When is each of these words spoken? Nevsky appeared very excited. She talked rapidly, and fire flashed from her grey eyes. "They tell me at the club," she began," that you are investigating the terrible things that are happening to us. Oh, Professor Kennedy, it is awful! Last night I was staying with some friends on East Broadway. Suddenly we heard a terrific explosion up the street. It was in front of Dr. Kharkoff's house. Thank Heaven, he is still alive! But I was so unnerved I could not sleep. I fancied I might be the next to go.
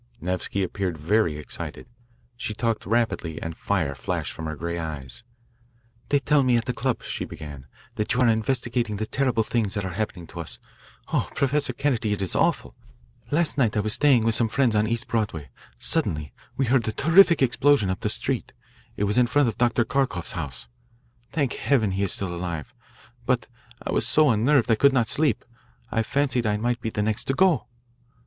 Nevsky 0.19 0.63
appeared 0.63 0.97
very 0.97 1.37
excited. 1.37 1.85
She 2.35 2.55
talked 2.55 2.87
rapidly, 2.87 3.39
and 3.39 3.55
fire 3.55 3.93
flashed 3.93 4.31
from 4.33 4.47
her 4.47 4.55
grey 4.55 4.79
eyes. 4.79 5.21
"They 6.09 6.17
tell 6.17 6.41
me 6.41 6.57
at 6.57 6.65
the 6.65 6.73
club," 6.73 7.03
she 7.03 7.23
began," 7.23 7.67
that 7.97 8.11
you 8.11 8.21
are 8.21 8.27
investigating 8.27 8.95
the 8.95 9.05
terrible 9.05 9.43
things 9.43 9.75
that 9.75 9.85
are 9.85 9.93
happening 9.93 10.25
to 10.29 10.39
us. 10.39 10.57
Oh, 11.13 11.29
Professor 11.35 11.71
Kennedy, 11.71 12.13
it 12.13 12.21
is 12.23 12.35
awful! 12.35 12.75
Last 13.29 13.59
night 13.59 13.77
I 13.77 13.81
was 13.81 13.93
staying 13.93 14.23
with 14.23 14.33
some 14.33 14.47
friends 14.47 14.75
on 14.75 14.87
East 14.87 15.07
Broadway. 15.07 15.51
Suddenly 15.77 16.33
we 16.57 16.65
heard 16.65 16.87
a 16.87 16.91
terrific 16.91 17.43
explosion 17.43 17.91
up 17.91 17.99
the 17.99 18.09
street. 18.09 18.53
It 18.97 19.03
was 19.03 19.19
in 19.19 19.27
front 19.27 19.49
of 19.49 19.59
Dr. 19.59 19.85
Kharkoff's 19.85 20.31
house. 20.31 20.67
Thank 21.31 21.53
Heaven, 21.53 21.91
he 21.91 22.01
is 22.01 22.11
still 22.11 22.33
alive! 22.33 22.73
But 23.27 23.45
I 23.85 23.91
was 23.91 24.07
so 24.07 24.31
unnerved 24.31 24.71
I 24.71 24.81
could 24.81 24.93
not 24.93 25.09
sleep. 25.09 25.45
I 25.91 26.01
fancied 26.01 26.47
I 26.47 26.57
might 26.57 26.81
be 26.81 26.89
the 26.89 27.03
next 27.03 27.25
to 27.25 27.35
go. 27.35 27.67